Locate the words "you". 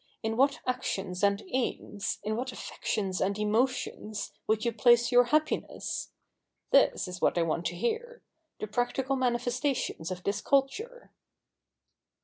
4.65-4.71